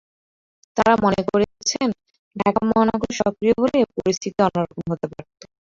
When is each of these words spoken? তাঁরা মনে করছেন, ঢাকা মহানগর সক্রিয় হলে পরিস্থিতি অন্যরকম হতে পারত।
তাঁরা 0.77 0.95
মনে 1.03 1.21
করছেন, 1.29 1.87
ঢাকা 2.35 2.61
মহানগর 2.69 3.11
সক্রিয় 3.19 3.55
হলে 3.61 3.79
পরিস্থিতি 3.95 4.39
অন্যরকম 4.45 4.83
হতে 4.91 5.05
পারত। 5.11 5.39